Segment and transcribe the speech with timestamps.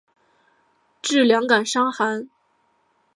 [1.03, 2.27] 治两感伤寒。